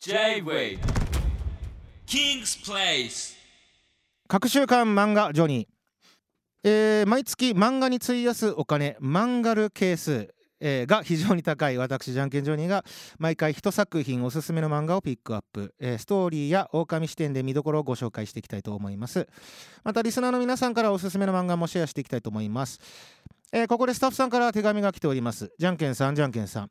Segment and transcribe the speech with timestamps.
[0.00, 0.78] J-Way.
[2.06, 3.36] King's Place.
[4.28, 11.78] 各週刊漫画ジョニー、えー毎月漫画に費やすお金マンガル係数、えーが非常に高い。
[11.78, 12.84] 私じゃんけんジョニーが
[13.18, 19.26] 毎回一作品おすすめの漫画をピックアップ、えーストーリーや狼視点で見どころをご紹介していきたいと思います。
[19.82, 22.78] またリスナーの皆さんからおすすめの漫画もシェアしていきたいと思います、
[23.50, 25.50] えーここでスタッフさんから手紙が来ております。
[25.58, 26.70] じゃんけんさんじゃんけんさん。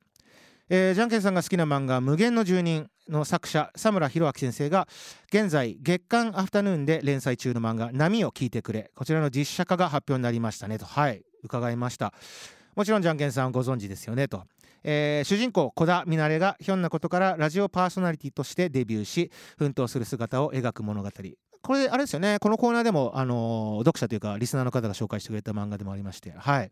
[0.70, 4.88] えーじゃんけんさんが好きな漫画「無限の住人」の作者佐村弘明先生が
[5.28, 10.86] 現在月刊アフタヌーンで連載中の漫画「波を聞いてくれ」こちらの実写化が発表になりましたねと。
[10.86, 11.24] はい。
[11.44, 12.14] 伺いました。
[12.76, 14.44] もちろんじゃんけんさんご存知ですよねと、
[14.84, 21.10] えー主人公小田みなれがひょんなことからラジオパーソナリティとしてデビューし奮闘する姿を描く物語。
[21.68, 22.38] これあれですよね。
[22.40, 26.32] このコーナーでも、あの読者というかリスナーの方が紹介してくれた漫画でもありまして。
[26.32, 26.72] はい。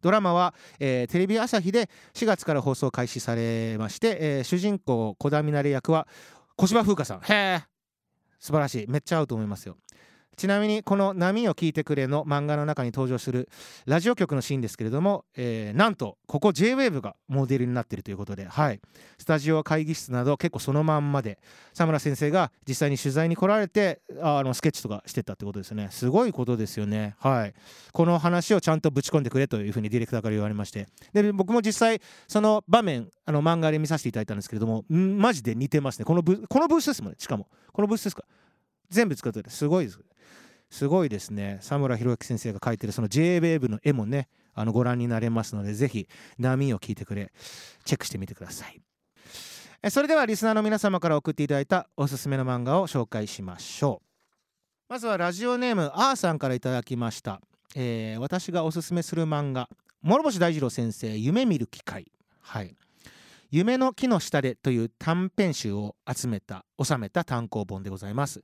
[0.00, 6.06] ドラマは、えーテレビ朝日で4月から放送開始されまして、えー主人公小田みなれ役は
[6.56, 7.20] 小芝風花さん。
[7.20, 7.64] へえ
[8.38, 8.86] 素晴らしい。
[8.88, 9.76] めっちゃ合うと思いますよ。
[10.38, 13.48] ちなみにこの「波を聞いてくれ」の漫画の中に登場する
[13.86, 18.80] ラジオ局のシーンですけれども、えーなんとここ JWAVE がモデルになっているということで、はい、
[19.18, 21.38] スタジオ会議室など結構そのまんまで
[21.74, 25.88] 佐村先生が実際に取材に来られてあのスケッチとかしてたってことですね。
[25.90, 27.16] すごいことですよね。
[27.18, 27.54] はい。
[27.92, 30.86] この話をちゃんとぶち込んでくれというふうにディレクターから言われまして。
[31.12, 36.04] で僕も実際その場面あの漫画で見させていただいたんですけれどもマジで似てますね。
[36.04, 37.16] このブこのブースですもんね。
[37.18, 37.48] しかも。
[37.72, 38.24] このブースですか。
[38.90, 40.00] 全部使っててすごいです。
[40.70, 41.56] すごいですね。
[41.60, 46.08] 佐村弘之先生が描いてるその JWAVE の絵もねあのご覧になれますのでぜひ
[46.38, 47.32] 波を聞いてくれ。
[47.84, 48.82] チェックしてみてください。
[49.90, 54.08] それではリスナーの皆様から送っていただいたおすすめの漫画を紹介しましょう。
[54.88, 57.40] まずはラジオネームあーさんからいただきました、
[57.76, 59.68] えー私がおすすめする漫画
[60.02, 62.10] 諸星大二郎先生夢見る機会。
[62.40, 62.74] はい。
[63.50, 68.42] 夢の木の下でという短編集を集めた収めた単行本でございます。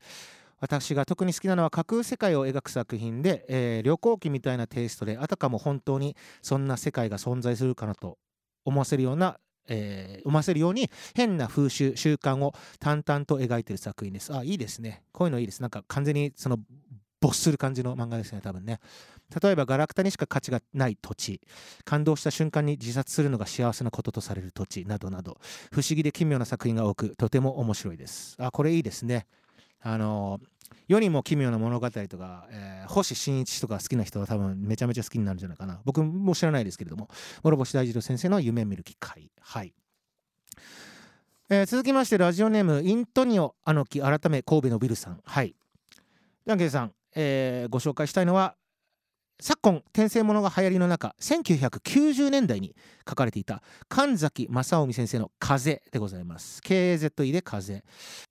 [0.60, 8.16] 私が特に好きなのは架空世界を描く作品で、えー旅行記みたいなテイストであたかも本当にそんな世界が存在するかなと
[8.64, 9.38] 思わせるような、
[9.68, 14.34] えー思わせるように変な風習習慣を淡々と描いている作品です。
[14.34, 15.02] あいいですね。
[15.12, 15.60] こういうのいいです。
[15.60, 16.58] なんか完全にその
[17.20, 18.80] 没する感じの漫画ですね多分ね。
[19.42, 21.40] 例えばガラクタにしか価値がない土地
[21.84, 25.38] 感動した瞬間に自殺するのが幸せなこととされる土地などなど
[25.72, 28.36] 不思議で奇妙な作品が多くとても面白いです。
[28.38, 29.26] あこれいいですね。
[29.80, 30.40] あの
[30.88, 35.80] 世にも奇妙な物語とか、えー星新一とか好きな人は多分めちゃめちゃ好きになるんじゃないかな。
[35.84, 37.08] 僕も知らないですけれども
[37.42, 39.30] 諸星大二郎先生の夢見る機会。
[39.40, 39.72] はい、
[41.48, 45.20] えー続きましてラジオネームイントニオアノキ改め神戸のビルさん。
[45.24, 45.54] はい。
[46.46, 48.54] じゃんけんさん、えーご紹介したいのは
[49.40, 52.74] 昨今転生ものが流行りの中1990年代に
[53.06, 56.60] 書かれていた神崎正臣先生の「風」でございます。
[56.64, 57.82] KZE で「風」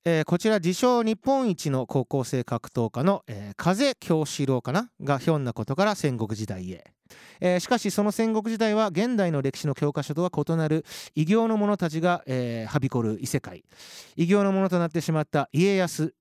[0.05, 4.89] えーこちら自称日本一の高校生格闘家の、えー風京志郎かな？
[5.01, 6.83] がひょんなことから戦国時代へ、
[7.41, 10.85] えーしかしその戦国時代は現代の歴史の教科書とは異なる
[11.15, 13.63] 異形の者たちが、えーはびこる異世界。
[14.15, 16.13] 異形の者となってしまった家康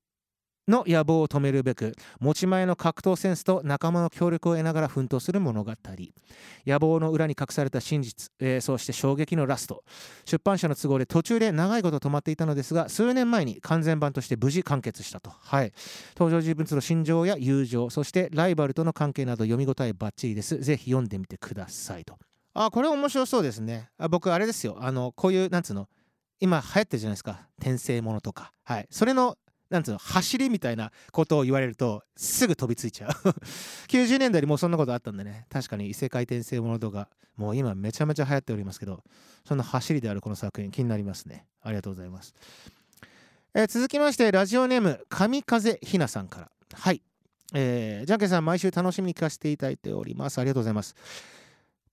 [0.68, 5.72] の野望を止めるべく持ち前の格闘センスと仲間の協力を得ながら奮闘する物語。
[6.66, 9.84] 野望の裏に隠された真実、えーそして衝撃のラスト。
[10.24, 15.72] 出版社の都合で途中で長いこと止まっていたのですが数年前に完全版として無事完結したと、はい、
[16.16, 20.58] 登場人物の心情や友情そしてライバルとの関係など読み応えバッチリです。
[20.58, 22.16] ぜひ読んでみてくださいと。
[22.54, 23.88] あこれ面白そうですね。
[23.98, 24.76] あ僕あれですよ。
[24.80, 25.88] あのこういうなんつうの
[26.40, 27.46] 今流行ってるじゃないですか。
[27.58, 28.52] 転生ものとか。
[28.64, 28.86] はい。
[28.90, 29.36] それの
[29.72, 33.10] なんつうの走りみたいなことを言われるとすぐ飛びついちゃう。
[33.88, 35.46] 90年代にもうそんなことあったんでね。
[35.48, 39.02] 確かに異世界転生ものとかもう今めちゃめちゃ流行っておりますけど
[39.46, 41.46] その走りであるこの作品気になりますね。
[41.62, 42.34] ありがとうございます、
[43.54, 46.50] えー続きましてラジオネーム神風ひなさんから。
[46.74, 47.02] はい。
[47.54, 50.38] えー、じゃんけんさん毎週楽しみに聞かせていただいております。
[50.38, 50.94] ありがとうございます。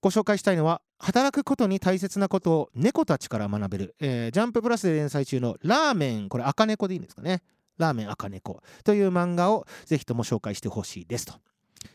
[0.02, 6.30] ご紹介したいのは働くことに大切なことを猫たちから学べる、えージャンププラスで連載中のラーメン。
[6.30, 7.42] これ赤猫でいいんですかね。
[7.80, 11.34] ラーメン赤猫という漫画をぜひとも紹介してほしいですと、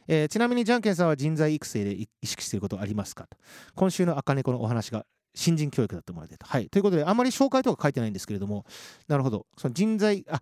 [0.08, 3.36] えーちなみにジャンケンさんは人材育成で意識していることありますかと。
[3.75, 6.46] 今週の赤猫のお話が新人教育だと思われてと。
[6.46, 8.64] はい、ということであまり紹介とか書いてないんですけれども。
[9.08, 9.46] なるほど。
[9.58, 10.40] その人材あ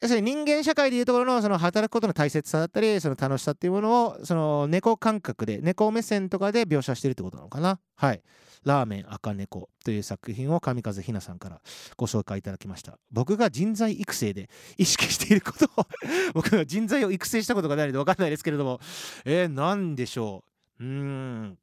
[0.00, 7.78] 要するに人間社会でいうところのその働くことの大切さだったりその楽しさっていうものをその猫感覚で猫目線とかで描写してるってことなのかな？
[7.96, 8.22] はい。
[8.64, 11.60] ラーメン赤猫という作品を上風ひなさんから
[11.96, 12.98] ご紹介いただきました。
[13.10, 15.86] 僕が人材育成で意識していることを
[16.34, 18.80] 僕が人材を育成したことがないので分かんないですけれども。
[19.24, 20.44] えー、何でしょ
[20.78, 20.84] う。
[20.84, 21.58] うーん。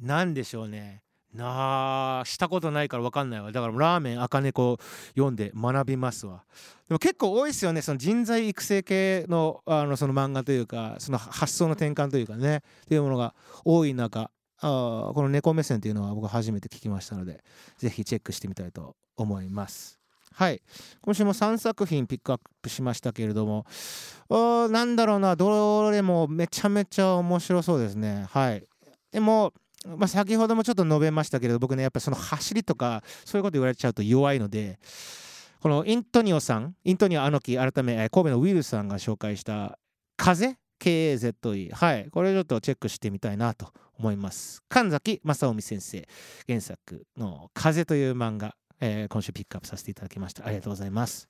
[0.00, 1.03] 何でしょうね。
[1.34, 3.50] なあしたことないから分かんないわ。
[3.50, 4.78] だからラーメン赤猫
[5.10, 6.44] 読んで学びますわ。
[6.88, 13.34] でも結構多いですよねその人材育成系のあのその漫画というかその発想の転換というかねっていうものが
[13.64, 17.42] 多い中あこの猫目線というのは僕初めて聞きましたので
[17.78, 19.98] ぜひチェックしてみたいと思います。
[20.36, 20.60] はい。
[21.00, 23.66] 今週も3作品ピックアップしましたけれども
[24.68, 28.26] なんだろうなどれもめちゃめちゃ面白そうですね。
[28.30, 28.66] はい。
[29.12, 29.52] でも
[29.84, 34.78] まあ、先ほどもちょっと述べましたけれど僕ねやっぱその走りとかそういうこと言われちゃうと弱いので
[35.60, 39.78] このイントニオさんイントニオアノキ改め神戸のウィルさんが紹介した
[40.16, 44.62] 「風」KAZE はいこれちょっとチェックしてみたいなと思います。
[44.68, 46.08] 神崎正臣先生
[46.46, 50.44] 原作の「風」という漫画、えー、今週ピックアップさせていただきました。
[50.46, 51.28] ありがとうございます。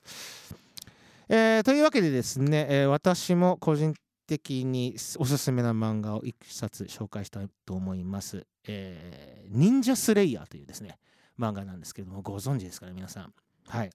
[1.29, 3.95] えー、というわけでですね、えー、私も個人
[4.27, 8.47] 的におすすめな漫画を1冊紹介したいと思います。
[8.67, 10.99] えー、忍者スレイヤーというですね、
[11.39, 13.33] 漫画なんですけども、ご存知ですかね、皆さん？
[13.69, 13.91] はい。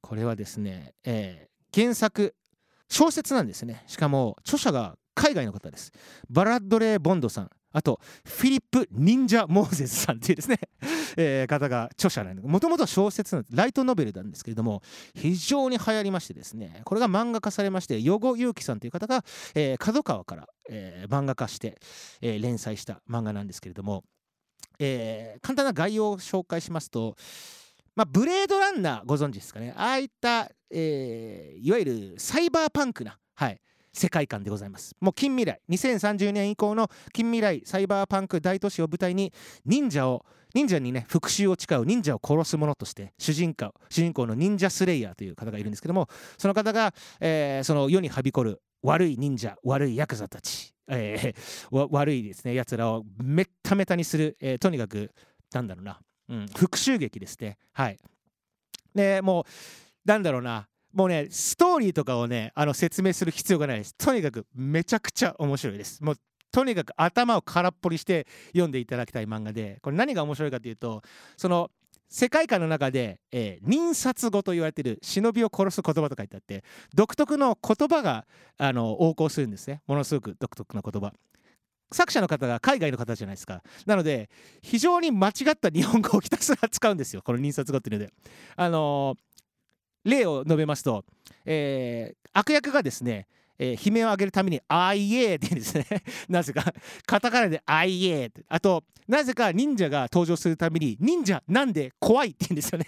[0.00, 2.34] これはですね、えー、原作、
[2.88, 3.84] 小説なんですね。
[3.86, 5.92] しかも、著者が海外の方です。
[6.28, 7.50] バラッドレー・ボンドさん。
[7.72, 10.58] あと、フィリップ・忍者・モーゼスさんっていうですね。
[11.16, 13.56] えー、方が著者なんで、もともと小説なんです。
[13.56, 14.82] ライトノベルなんですけれども、
[15.14, 19.24] 非常に流行りましてですね、これが漫画化されまして、余後祐樹さんという方が、
[19.54, 21.78] えー、角川から、えー、漫画化して、
[22.20, 24.04] えー、連載した漫画なんですけれども、
[24.78, 27.16] えー、簡単な概要を紹介しますと、
[27.94, 29.74] まあ、ブレードランナーご存知ですかね。
[29.76, 33.60] ああいった、えー、いわゆるサイバーパンクな、はい、
[33.92, 34.94] 世界観でございます。
[35.00, 39.32] もう近未来2030年以降の近未来サイバーパンク大都市を舞台に
[39.64, 46.08] 忍者を忍者にね復讐を誓う忍者を殺す者として主人公主人公の忍者スレイヤーという方がいるんですけども
[46.38, 55.12] その方が、えー、その世にはびこる悪い忍者悪いヤクザたち、えー、悪いですねやつらをめっためたにする、えー、とにかく
[55.52, 57.58] なんだろうな、うん、復讐劇ですね。
[57.72, 57.98] はい。
[58.94, 59.44] でもう
[60.04, 63.94] なんだろうなもうねストーリーとかをねあの説明する必要がないです。
[63.94, 66.02] とにかくめちゃくちゃ面白いです。
[66.02, 66.16] もう
[66.52, 71.02] とにかく頭を空っぽにして読んでいただきたい漫画でこれ何が面白いかというと
[71.36, 71.70] その
[72.08, 78.26] 世界観の中で、えー、忍殺語と言われている忍びを殺す言葉と書いてあって独特の言葉が
[78.58, 79.80] あの横行するんですね。
[79.86, 81.12] ものすごく独特な言葉。
[81.92, 83.62] 作者の方が海外の方じゃないですか。
[83.86, 84.28] なので
[84.60, 87.22] 非常に間違った日本語をひたすら使うんですよ。
[87.22, 88.12] この忍殺語っていうので。
[88.56, 89.29] あのー
[90.04, 91.04] 例を述べますと、
[91.44, 93.26] えー、悪役がですね、
[93.58, 95.86] えー、悲鳴を上げるために「あいえ」って言うんですね。
[96.28, 96.64] なぜか。
[97.06, 98.42] カタカナで「あいえ」って。
[98.48, 102.86] あとなぜか忍者が登場するために「忍者なんで怖い」って言うんですよね。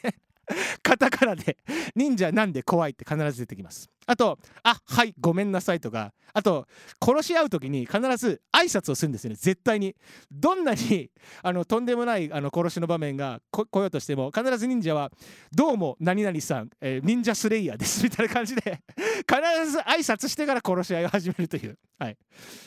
[0.83, 1.57] カタカナで
[1.95, 3.89] 「忍者なんで怖い」って必ず出てきます。
[4.07, 6.67] あと「あはいごめんなさい」とかあと
[7.01, 9.37] 殺し合う時に必ず挨拶をするんですよね。
[9.37, 9.95] 絶対に。
[10.31, 11.11] どんなに
[11.43, 15.11] あのとんでもないあの殺しの場面が来ようとしても必ず忍者は
[15.53, 18.83] 「どうも何々さん、えー、忍者スレイヤーです」 みたいな感じで
[19.29, 21.79] 必ず挨拶してから殺し合いを始めるという。
[21.99, 22.17] はい。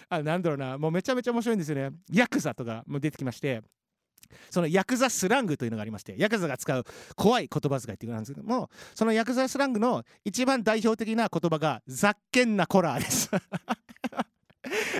[0.09, 0.77] あなんだろうな。
[0.77, 1.89] もうめちゃめちゃ面白いんですよね。
[2.11, 3.61] ヤクザとかも出てきまして
[4.49, 6.83] そのヤクザスラングというのがありましてヤクザが使う
[7.15, 13.29] 怖い言葉遣いっていうのなんですけどもそのヤクザスラングの一番代表的な言葉が「ざっけんなコラー」です。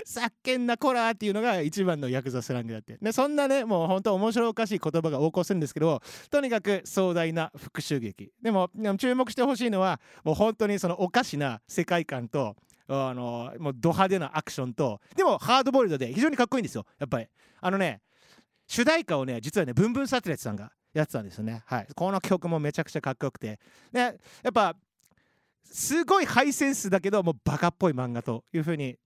[0.06, 2.98] ざっけんなコラーっていうのが一番のヤクザスラングだって。
[3.00, 6.00] でそんなねもう本当面白おかしい言葉が横行するんですけど
[6.30, 8.32] とにかく壮大な復讐劇。
[8.42, 12.56] でも注目してほしいのはもう本当にそのおかしな世界観と
[12.88, 17.26] あのもうド派手なアクションとでもハードボイルドで非常にかっこいいんですよやっぱり。
[17.60, 18.00] あのね
[18.66, 21.62] 主題歌をね実はねブンブンサテレツさんがやってたんですよね。
[21.66, 21.86] はい。
[21.94, 23.58] この曲もめちゃくちゃかっこよくて。
[23.92, 24.12] でや
[24.48, 24.74] っぱ
[25.64, 28.96] すごいハイセンスだけどもうバカっぽい漫画というふうに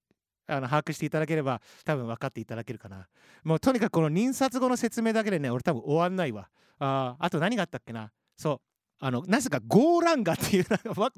[0.47, 3.07] あの把握していただければ多分分かっていただけるかな。
[3.45, 6.49] もうとにかくこの印刷後の説明だけでね俺多分終わんないわ。
[6.79, 8.12] ああと何があったっけな。
[8.37, 8.61] そう。
[9.02, 10.67] あのなぜかゴーランガっていう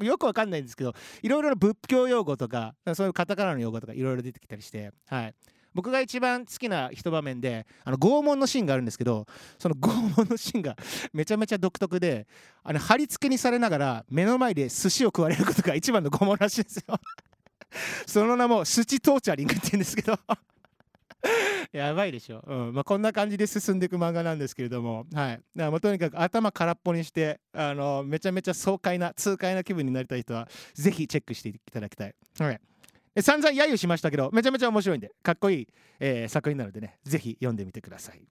[0.04, 4.92] よくわかんないんですけどいろいろな仏教用語とかそういうカタカナの用語とかいろいろ出てきたりして。
[5.08, 5.34] はい。
[5.74, 9.26] 僕が一番好きな一場面であの拷問のシーンがあるんですけど
[9.58, 10.76] その 拷問のシーンが
[11.12, 12.26] めちゃめちゃ独特で
[12.62, 17.00] あの貼り付けにされながら目の前で寿司を食われることが一番の拷問らしいんですよ。
[18.06, 20.18] その名もスチトーチャリングって言うんですけど。
[21.72, 22.74] やばいでしょ、うん。
[22.74, 32.14] まあ、こんな感じで進んでいく漫画なんですけれども、はい、だからもうとにかく頭空っぽにしてあのめちゃめちゃ爽快な痛快な気分になりたい人はぜひチェックしていただきたい。
[32.38, 32.60] はい。
[33.20, 35.68] 散々揶揄しましたけどめちゃめちゃ面白いんでかっこいい、
[36.00, 38.22] えー、作品なのでねぜひ読んでみてください。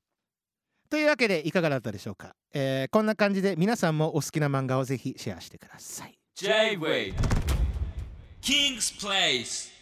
[0.89, 6.17] というわけでいかがだったでしょうか、えー、こんな感じで皆さんもお好きな漫画をぜひシェアしてください。
[6.35, 7.13] J-Way
[8.41, 9.80] King's Place